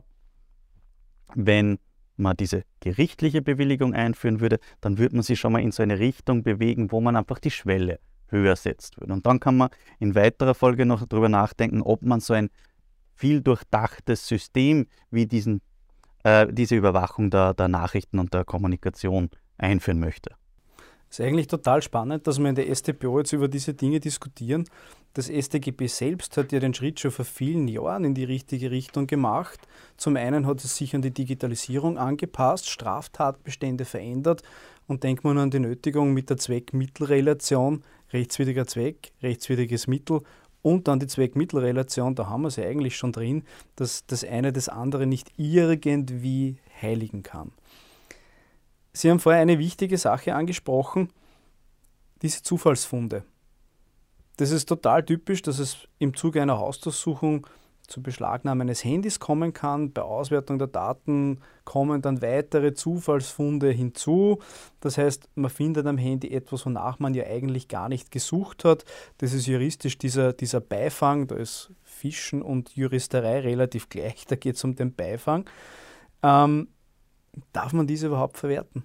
[1.34, 1.78] wenn
[2.16, 5.98] man diese gerichtliche Bewilligung einführen würde, dann würde man sich schon mal in so eine
[5.98, 9.12] Richtung bewegen, wo man einfach die Schwelle höher setzt würde.
[9.12, 12.50] Und dann kann man in weiterer Folge noch darüber nachdenken, ob man so ein
[13.14, 15.60] viel durchdachtes System wie diesen
[16.24, 20.30] äh, diese Überwachung der, der Nachrichten und der Kommunikation einführen möchte.
[21.12, 24.64] Es ist eigentlich total spannend, dass wir in der StPO jetzt über diese Dinge diskutieren.
[25.12, 29.06] Das StGB selbst hat ja den Schritt schon vor vielen Jahren in die richtige Richtung
[29.06, 29.60] gemacht.
[29.98, 34.42] Zum einen hat es sich an die Digitalisierung angepasst, Straftatbestände verändert
[34.86, 37.82] und denkt man an die Nötigung mit der Zweck-Mittel-Relation,
[38.14, 40.22] rechtswidriger Zweck, rechtswidriges Mittel
[40.62, 43.44] und dann die Zweck-Mittel-Relation, da haben wir sie eigentlich schon drin,
[43.76, 47.52] dass das eine das andere nicht irgendwie heiligen kann.
[48.92, 51.08] Sie haben vorher eine wichtige Sache angesprochen,
[52.22, 53.24] diese Zufallsfunde.
[54.36, 57.46] Das ist total typisch, dass es im Zuge einer Hausdurchsuchung
[57.86, 59.92] zur Beschlagnahme eines Handys kommen kann.
[59.92, 64.38] Bei Auswertung der Daten kommen dann weitere Zufallsfunde hinzu.
[64.80, 68.84] Das heißt, man findet am Handy etwas, wonach man ja eigentlich gar nicht gesucht hat.
[69.18, 71.26] Das ist juristisch dieser, dieser Beifang.
[71.26, 74.26] Da ist Fischen und Juristerei relativ gleich.
[74.26, 75.44] Da geht es um den Beifang.
[76.22, 76.68] Ähm,
[77.52, 78.84] darf man diese überhaupt verwerten?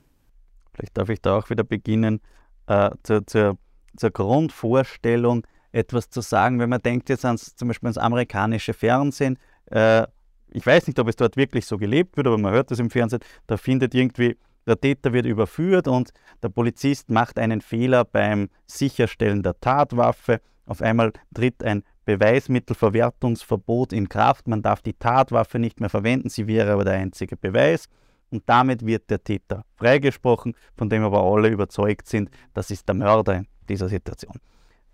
[0.73, 2.21] Vielleicht darf ich da auch wieder beginnen
[2.67, 3.57] äh, zur, zur,
[3.95, 9.37] zur Grundvorstellung etwas zu sagen, wenn man denkt jetzt ans, zum Beispiel ans amerikanische Fernsehen.
[9.67, 10.05] Äh,
[10.51, 12.89] ich weiß nicht, ob es dort wirklich so gelebt wird, aber man hört das im
[12.89, 13.21] Fernsehen.
[13.47, 19.43] Da findet irgendwie, der Täter wird überführt und der Polizist macht einen Fehler beim Sicherstellen
[19.43, 20.41] der Tatwaffe.
[20.65, 24.47] Auf einmal tritt ein Beweismittelverwertungsverbot in Kraft.
[24.47, 27.87] Man darf die Tatwaffe nicht mehr verwenden, sie wäre aber der einzige Beweis.
[28.29, 32.95] Und damit wird der Täter freigesprochen, von dem aber alle überzeugt sind, das ist der
[32.95, 34.37] Mörder in dieser Situation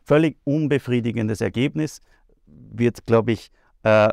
[0.05, 2.01] völlig unbefriedigendes Ergebnis.
[2.45, 3.51] Wird, glaube ich,
[3.83, 4.09] äh,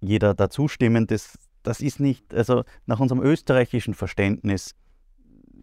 [0.00, 1.06] jeder dazu stimmen.
[1.06, 4.74] Das, das ist nicht, also nach unserem österreichischen Verständnis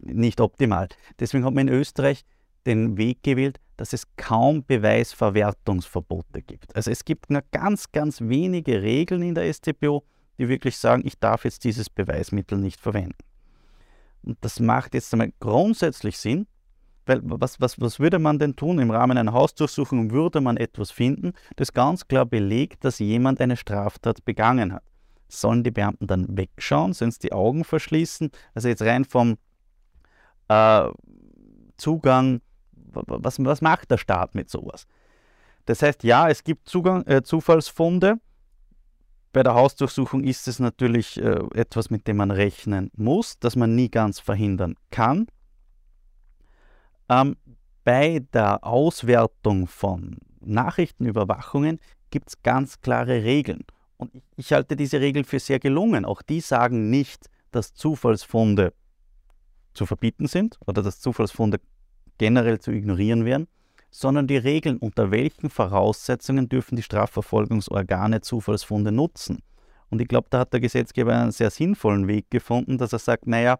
[0.02, 0.88] nicht optimal.
[1.18, 2.24] Deswegen hat man in Österreich
[2.66, 6.74] den Weg gewählt, dass es kaum Beweisverwertungsverbote gibt.
[6.74, 10.04] Also es gibt nur ganz, ganz wenige Regeln in der StPO,
[10.38, 13.16] die wirklich sagen, ich darf jetzt dieses Beweismittel nicht verwenden.
[14.22, 16.46] Und das macht jetzt einmal grundsätzlich Sinn,
[17.06, 18.78] was, was, was würde man denn tun?
[18.78, 23.56] Im Rahmen einer Hausdurchsuchung würde man etwas finden, das ganz klar belegt, dass jemand eine
[23.56, 24.82] Straftat begangen hat.
[25.28, 26.92] Sollen die Beamten dann wegschauen?
[26.92, 28.30] Sollen sie die Augen verschließen?
[28.54, 29.38] Also jetzt rein vom
[30.48, 30.88] äh,
[31.76, 32.40] Zugang,
[32.72, 34.86] was, was macht der Staat mit sowas?
[35.66, 38.14] Das heißt, ja, es gibt Zugang, äh, Zufallsfunde.
[39.32, 43.74] Bei der Hausdurchsuchung ist es natürlich äh, etwas, mit dem man rechnen muss, das man
[43.74, 45.26] nie ganz verhindern kann.
[47.08, 47.36] Ähm,
[47.84, 51.78] bei der Auswertung von Nachrichtenüberwachungen
[52.10, 53.64] gibt es ganz klare Regeln.
[53.96, 56.04] Und ich, ich halte diese Regeln für sehr gelungen.
[56.04, 58.72] Auch die sagen nicht, dass Zufallsfunde
[59.72, 61.60] zu verbieten sind oder dass Zufallsfunde
[62.18, 63.46] generell zu ignorieren wären,
[63.90, 69.42] sondern die Regeln, unter welchen Voraussetzungen dürfen die Strafverfolgungsorgane Zufallsfunde nutzen.
[69.90, 73.26] Und ich glaube, da hat der Gesetzgeber einen sehr sinnvollen Weg gefunden, dass er sagt,
[73.26, 73.58] naja,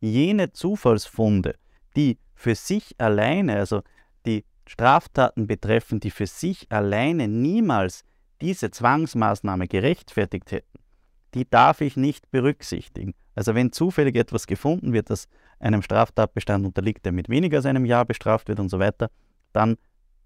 [0.00, 1.54] jene Zufallsfunde,
[1.96, 3.82] die für sich alleine, also
[4.24, 8.02] die Straftaten betreffen, die für sich alleine niemals
[8.40, 10.78] diese Zwangsmaßnahme gerechtfertigt hätten,
[11.34, 13.12] die darf ich nicht berücksichtigen.
[13.34, 17.84] Also wenn zufällig etwas gefunden wird, das einem Straftatbestand unterliegt, der mit weniger als einem
[17.84, 19.10] Jahr bestraft wird und so weiter,
[19.52, 19.76] dann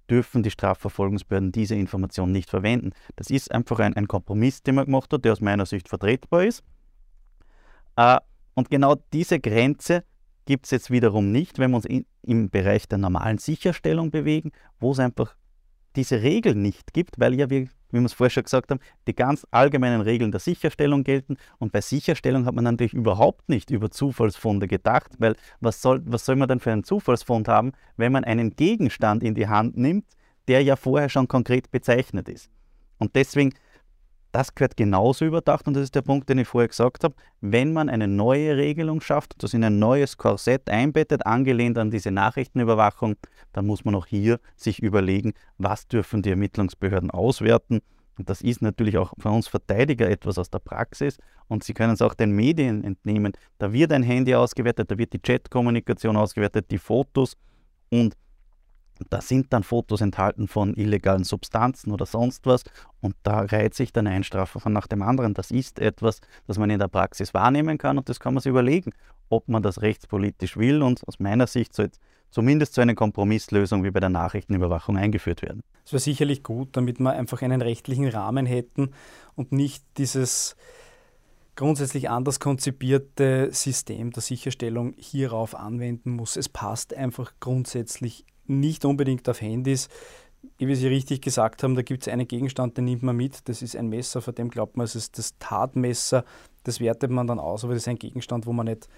[0.09, 2.93] dürfen die Strafverfolgungsbehörden diese Information nicht verwenden.
[3.17, 6.45] Das ist einfach ein, ein Kompromiss, den man gemacht hat, der aus meiner Sicht vertretbar
[6.45, 6.63] ist.
[7.97, 8.21] Äh,
[8.55, 10.05] und genau diese Grenze
[10.47, 14.53] gibt es jetzt wiederum nicht, wenn wir uns in, im Bereich der normalen Sicherstellung bewegen,
[14.81, 15.35] wo es einfach
[15.97, 19.15] diese Regeln nicht gibt, weil ja, wie, wie wir es vorher schon gesagt haben, die
[19.15, 21.37] ganz allgemeinen Regeln der Sicherstellung gelten.
[21.59, 26.25] Und bei Sicherstellung hat man natürlich überhaupt nicht über Zufallsfunde gedacht, weil was soll, was
[26.25, 30.05] soll man denn für einen Zufallsfund haben, wenn man einen Gegenstand in die Hand nimmt,
[30.49, 32.51] der ja vorher schon konkret bezeichnet ist.
[32.99, 33.55] Und deswegen
[34.35, 37.15] das gehört genauso überdacht und das ist der Punkt, den ich vorher gesagt habe.
[37.41, 42.11] Wenn man eine neue Regelung schafft, das in ein neues Korsett einbettet, angelehnt an diese
[42.11, 43.15] Nachrichtenüberwachung,
[43.53, 47.81] dann muss man auch hier sich überlegen, was dürfen die Ermittlungsbehörden auswerten.
[48.19, 51.95] Und das ist natürlich auch für uns Verteidiger etwas aus der Praxis und Sie können
[51.95, 53.35] es auch den Medien entnehmen.
[53.59, 57.37] Da wird ein Handy ausgewertet, da wird die Chatkommunikation ausgewertet, die Fotos
[57.91, 58.17] und
[59.11, 62.65] da sind dann Fotos enthalten von illegalen Substanzen oder sonst was
[63.01, 65.35] und da reiht sich dann ein Strafverfahren nach dem anderen.
[65.35, 68.51] Das ist etwas, das man in der Praxis wahrnehmen kann und das kann man sich
[68.51, 68.93] überlegen,
[69.29, 71.91] ob man das rechtspolitisch will und aus meiner Sicht soll
[72.31, 75.61] zumindest so eine Kompromisslösung wie bei der Nachrichtenüberwachung eingeführt werden.
[75.85, 78.91] Das wäre sicherlich gut, damit wir einfach einen rechtlichen Rahmen hätten
[79.37, 80.57] und nicht dieses
[81.55, 86.37] grundsätzlich anders konzipierte System der Sicherstellung hierauf anwenden muss.
[86.37, 89.89] Es passt einfach grundsätzlich nicht unbedingt auf Handys.
[90.59, 93.49] Wie Sie richtig gesagt haben, da gibt es einen Gegenstand, den nimmt man mit.
[93.49, 96.25] Das ist ein Messer, von dem glaubt man, es ist das Tatmesser.
[96.65, 98.89] Das wertet man dann aus, aber das ist ein Gegenstand, wo man nicht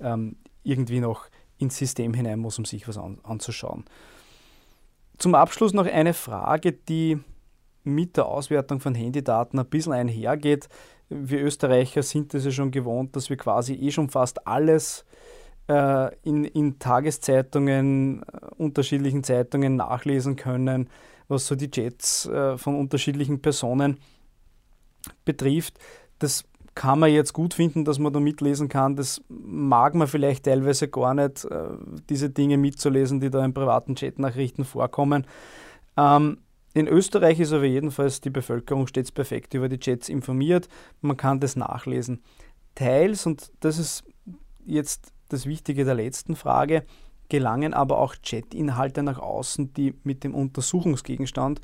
[0.00, 1.26] ähm, irgendwie noch
[1.58, 3.84] ins System hinein muss, um sich was an, anzuschauen.
[5.18, 7.18] Zum Abschluss noch eine Frage, die
[7.84, 10.68] mit der Auswertung von Handydaten ein bisschen einhergeht.
[11.08, 15.04] Wir Österreicher sind es ja schon gewohnt, dass wir quasi eh schon fast alles
[15.72, 20.88] in, in Tageszeitungen, äh, unterschiedlichen Zeitungen nachlesen können,
[21.28, 23.98] was so die Chats äh, von unterschiedlichen Personen
[25.24, 25.78] betrifft.
[26.18, 28.96] Das kann man jetzt gut finden, dass man da mitlesen kann.
[28.96, 31.68] Das mag man vielleicht teilweise gar nicht, äh,
[32.08, 35.26] diese Dinge mitzulesen, die da in privaten Chatnachrichten vorkommen.
[35.96, 36.38] Ähm,
[36.74, 40.68] In Österreich ist aber jedenfalls die Bevölkerung stets perfekt über die Chats informiert.
[41.00, 42.20] Man kann das nachlesen.
[42.74, 44.04] Teils, und das ist
[44.66, 46.84] jetzt das Wichtige der letzten Frage,
[47.28, 51.60] gelangen aber auch Chat-Inhalte nach außen, die mit dem Untersuchungsgegenstand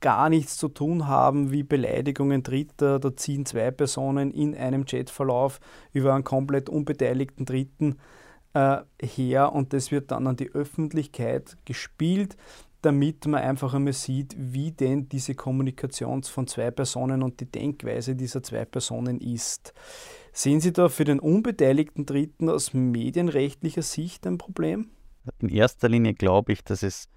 [0.00, 2.98] gar nichts zu tun haben, wie Beleidigungen Dritter.
[2.98, 5.58] Da ziehen zwei Personen in einem Chatverlauf
[5.92, 7.96] über einen komplett unbeteiligten Dritten
[8.54, 12.36] äh, her und das wird dann an die Öffentlichkeit gespielt
[12.86, 18.14] damit man einfach einmal sieht, wie denn diese Kommunikation von zwei Personen und die Denkweise
[18.14, 19.74] dieser zwei Personen ist.
[20.36, 24.90] Sehen Sie da für den unbeteiligten Dritten aus medienrechtlicher Sicht ein Problem?
[25.38, 27.08] In erster Linie glaube ich, dass es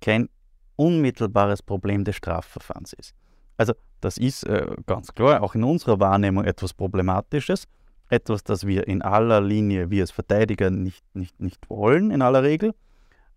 [0.00, 0.30] kein
[0.76, 3.14] unmittelbares Problem des Strafverfahrens ist.
[3.58, 7.68] Also das ist äh, ganz klar auch in unserer Wahrnehmung etwas Problematisches,
[8.08, 12.44] etwas, das wir in aller Linie, wir als Verteidiger nicht, nicht, nicht wollen, in aller
[12.44, 12.72] Regel.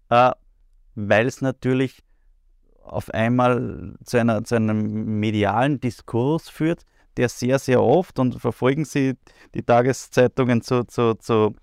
[0.08, 0.32] Äh,
[0.96, 2.02] weil es natürlich
[2.82, 6.86] auf einmal zu, einer, zu einem medialen Diskurs führt,
[7.18, 9.16] der sehr, sehr oft, und verfolgen Sie
[9.54, 11.56] die Tageszeitungen zu, zu, zu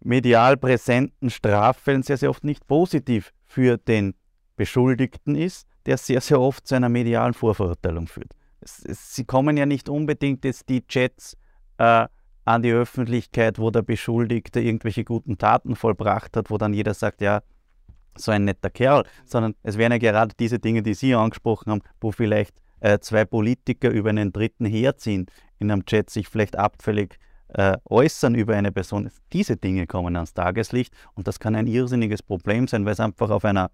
[0.00, 4.14] medial präsenten Straffällen, sehr, sehr oft nicht positiv für den
[4.56, 8.32] Beschuldigten ist, der sehr, sehr oft zu einer medialen Vorverurteilung führt.
[8.60, 11.36] Es, es, sie kommen ja nicht unbedingt jetzt die Chats
[11.78, 12.06] äh,
[12.44, 17.20] an die Öffentlichkeit, wo der Beschuldigte irgendwelche guten Taten vollbracht hat, wo dann jeder sagt,
[17.20, 17.42] ja,
[18.16, 21.82] so ein netter Kerl, sondern es wären ja gerade diese Dinge, die Sie angesprochen haben,
[22.00, 25.24] wo vielleicht äh, zwei Politiker über einen Dritten herziehen,
[25.58, 27.18] in einem Chat sich vielleicht abfällig
[27.48, 29.10] äh, äußern über eine Person.
[29.32, 33.30] Diese Dinge kommen ans Tageslicht und das kann ein irrsinniges Problem sein, weil es einfach
[33.30, 33.70] auf einer,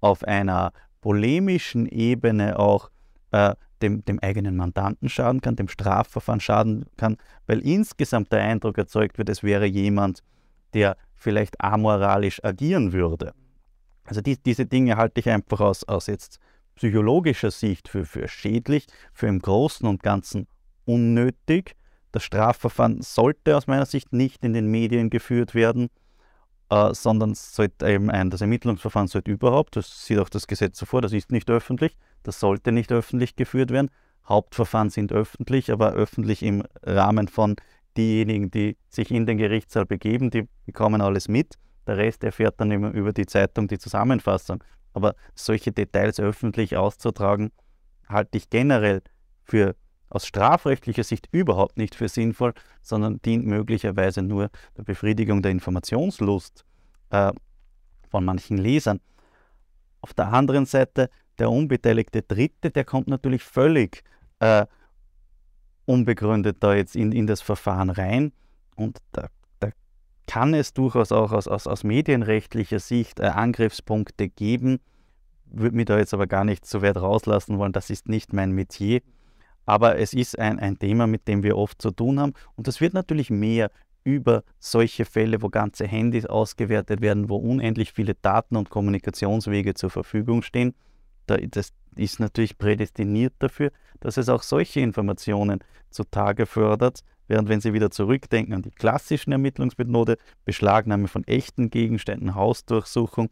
[0.00, 2.90] auf einer polemischen Ebene auch
[3.30, 8.78] äh, dem, dem eigenen Mandanten schaden kann, dem Strafverfahren schaden kann, weil insgesamt der Eindruck
[8.78, 10.24] erzeugt wird, es wäre jemand,
[10.74, 13.32] der vielleicht amoralisch agieren würde.
[14.02, 16.40] Also die, diese Dinge halte ich einfach aus, aus jetzt
[16.80, 20.46] psychologischer Sicht für, für schädlich, für im Großen und Ganzen
[20.86, 21.76] unnötig.
[22.10, 25.90] Das Strafverfahren sollte aus meiner Sicht nicht in den Medien geführt werden,
[26.70, 30.86] äh, sondern sollte eben ein, das Ermittlungsverfahren sollte überhaupt, das sieht auch das Gesetz so
[30.86, 33.90] vor, das ist nicht öffentlich, das sollte nicht öffentlich geführt werden.
[34.26, 37.56] Hauptverfahren sind öffentlich, aber öffentlich im Rahmen von
[37.98, 41.58] diejenigen, die sich in den Gerichtssaal begeben, die bekommen alles mit.
[41.86, 44.64] Der Rest erfährt dann immer über die Zeitung die Zusammenfassung.
[44.92, 47.52] Aber solche Details öffentlich auszutragen,
[48.08, 49.02] halte ich generell
[49.44, 49.76] für
[50.08, 56.64] aus strafrechtlicher Sicht überhaupt nicht für sinnvoll, sondern dient möglicherweise nur der Befriedigung der Informationslust
[57.10, 57.32] äh,
[58.08, 59.00] von manchen Lesern.
[60.00, 64.02] Auf der anderen Seite, der unbeteiligte Dritte, der kommt natürlich völlig
[64.40, 64.66] äh,
[65.84, 68.32] unbegründet da jetzt in, in das Verfahren rein
[68.76, 69.28] und da
[70.30, 74.78] kann es durchaus auch aus, aus, aus medienrechtlicher Sicht äh, Angriffspunkte geben.
[75.46, 78.52] Würde mich da jetzt aber gar nicht so weit rauslassen wollen, das ist nicht mein
[78.52, 79.00] Metier.
[79.66, 82.34] Aber es ist ein, ein Thema, mit dem wir oft zu tun haben.
[82.54, 83.72] Und es wird natürlich mehr
[84.04, 89.90] über solche Fälle, wo ganze Handys ausgewertet werden, wo unendlich viele Daten und Kommunikationswege zur
[89.90, 90.74] Verfügung stehen.
[91.26, 95.58] das ist natürlich prädestiniert dafür, dass es auch solche Informationen
[95.90, 102.34] zutage fördert, Während wenn Sie wieder zurückdenken an die klassischen Ermittlungsmethode, Beschlagnahme von echten Gegenständen,
[102.34, 103.30] Hausdurchsuchung,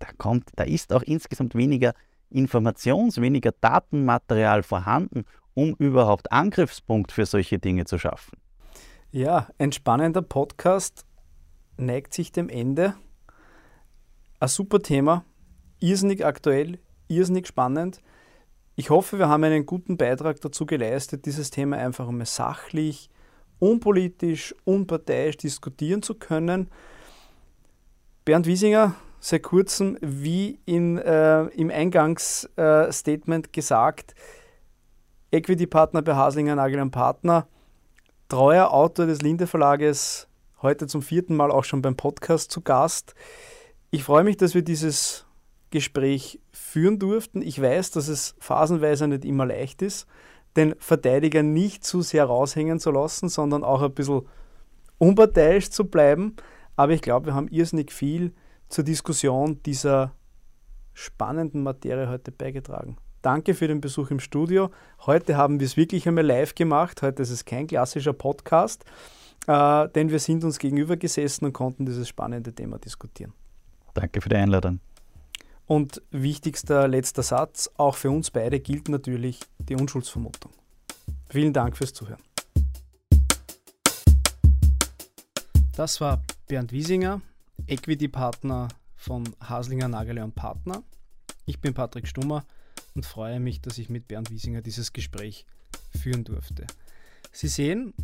[0.00, 1.94] da, kommt, da ist auch insgesamt weniger
[2.28, 8.36] Informations-, weniger Datenmaterial vorhanden, um überhaupt Angriffspunkt für solche Dinge zu schaffen.
[9.12, 11.06] Ja, ein spannender Podcast
[11.78, 12.92] neigt sich dem Ende.
[14.40, 15.24] Ein super Thema,
[15.80, 18.02] irrsinnig aktuell, irrsinnig spannend.
[18.76, 23.08] Ich hoffe, wir haben einen guten Beitrag dazu geleistet, dieses Thema einfach einmal sachlich,
[23.62, 26.68] unpolitisch, unparteiisch diskutieren zu können.
[28.24, 34.16] Bernd Wiesinger, seit kurzem, wie in, äh, im Eingangsstatement äh, gesagt,
[35.30, 37.46] Equity-Partner bei Haslinger Nagel und Partner,
[38.28, 40.26] treuer Autor des Linde Verlages,
[40.60, 43.14] heute zum vierten Mal auch schon beim Podcast zu Gast.
[43.92, 45.24] Ich freue mich, dass wir dieses
[45.70, 47.42] Gespräch führen durften.
[47.42, 50.08] Ich weiß, dass es phasenweise nicht immer leicht ist
[50.56, 54.22] den Verteidiger nicht zu sehr raushängen zu lassen, sondern auch ein bisschen
[54.98, 56.36] unparteiisch zu bleiben.
[56.76, 58.32] Aber ich glaube, wir haben irrsinnig viel
[58.68, 60.12] zur Diskussion dieser
[60.94, 62.96] spannenden Materie heute beigetragen.
[63.22, 64.70] Danke für den Besuch im Studio.
[65.06, 67.02] Heute haben wir es wirklich einmal live gemacht.
[67.02, 68.84] Heute ist es kein klassischer Podcast,
[69.46, 73.32] äh, denn wir sind uns gegenüber gesessen und konnten dieses spannende Thema diskutieren.
[73.94, 74.80] Danke für die Einladung.
[75.72, 80.52] Und wichtigster letzter Satz, auch für uns beide gilt natürlich die Unschuldsvermutung.
[81.30, 82.20] Vielen Dank fürs Zuhören.
[85.74, 87.22] Das war Bernd Wiesinger,
[87.68, 90.82] Equity-Partner von Haslinger Nagele und Partner.
[91.46, 92.44] Ich bin Patrick Stummer
[92.94, 95.46] und freue mich, dass ich mit Bernd Wiesinger dieses Gespräch
[95.98, 96.66] führen durfte.
[97.32, 97.94] Sie sehen,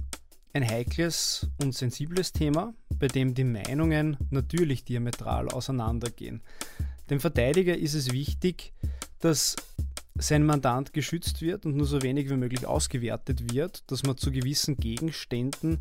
[0.55, 6.43] ein heikles und sensibles Thema, bei dem die Meinungen natürlich diametral auseinandergehen.
[7.11, 8.73] Dem Verteidiger ist es wichtig,
[9.21, 9.57] dass
[10.21, 14.33] sein Mandant geschützt wird und nur so wenig wie möglich ausgewertet wird, dass man zu
[14.33, 15.79] gewissen Gegenständen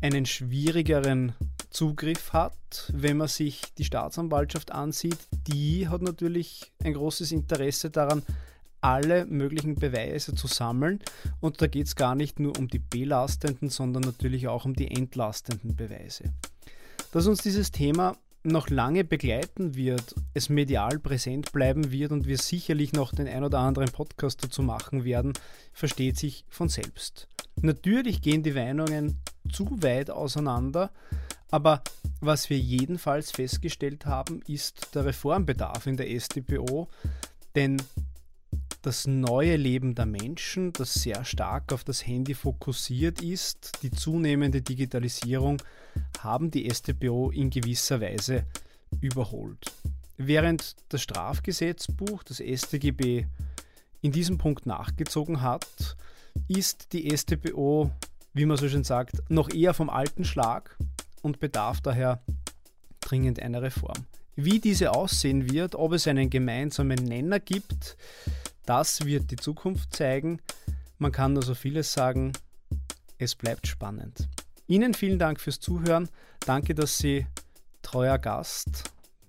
[0.00, 1.34] einen schwierigeren
[1.70, 2.56] Zugriff hat.
[2.92, 8.22] Wenn man sich die Staatsanwaltschaft ansieht, die hat natürlich ein großes Interesse daran,
[8.80, 11.00] alle möglichen Beweise zu sammeln.
[11.40, 14.90] Und da geht es gar nicht nur um die belastenden, sondern natürlich auch um die
[14.90, 16.32] entlastenden Beweise.
[17.12, 22.38] Dass uns dieses Thema noch lange begleiten wird, es medial präsent bleiben wird und wir
[22.38, 25.32] sicherlich noch den ein oder anderen Podcast dazu machen werden,
[25.72, 27.28] versteht sich von selbst.
[27.56, 29.16] Natürlich gehen die Meinungen
[29.50, 30.90] zu weit auseinander,
[31.50, 31.82] aber
[32.20, 36.88] was wir jedenfalls festgestellt haben, ist der Reformbedarf in der StPO,
[37.54, 37.80] denn
[38.84, 44.60] das neue Leben der Menschen, das sehr stark auf das Handy fokussiert ist, die zunehmende
[44.60, 45.56] Digitalisierung,
[46.20, 48.44] haben die StPO in gewisser Weise
[49.00, 49.72] überholt.
[50.18, 53.26] Während das Strafgesetzbuch, das StGB,
[54.02, 55.96] in diesem Punkt nachgezogen hat,
[56.46, 57.90] ist die StPO,
[58.34, 60.76] wie man so schön sagt, noch eher vom alten Schlag
[61.22, 62.20] und bedarf daher
[63.00, 64.04] dringend einer Reform.
[64.36, 67.96] Wie diese aussehen wird, ob es einen gemeinsamen Nenner gibt,
[68.66, 70.40] das wird die Zukunft zeigen.
[70.98, 72.32] Man kann nur so vieles sagen.
[73.18, 74.28] Es bleibt spannend.
[74.66, 76.08] Ihnen vielen Dank fürs Zuhören.
[76.40, 77.26] Danke, dass Sie
[77.82, 78.84] treuer Gast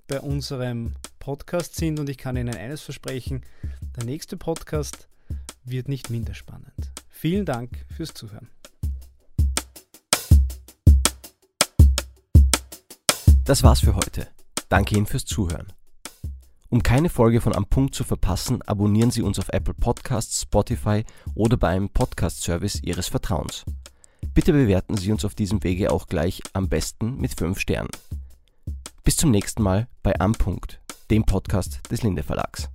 [0.07, 3.41] bei unserem Podcast sind und ich kann Ihnen eines versprechen,
[3.97, 5.07] der nächste Podcast
[5.63, 6.91] wird nicht minder spannend.
[7.09, 8.49] Vielen Dank fürs Zuhören.
[13.43, 14.27] Das war's für heute.
[14.69, 15.71] Danke Ihnen fürs Zuhören.
[16.69, 21.05] Um keine Folge von Am Punkt zu verpassen, abonnieren Sie uns auf Apple Podcasts, Spotify
[21.35, 23.63] oder bei einem Podcast-Service Ihres Vertrauens.
[24.33, 27.91] Bitte bewerten Sie uns auf diesem Wege auch gleich am besten mit 5 Sternen.
[29.03, 32.69] Bis zum nächsten Mal bei Am Punkt, dem Podcast des Linde Verlags.